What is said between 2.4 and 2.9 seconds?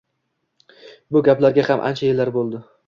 bo`ldi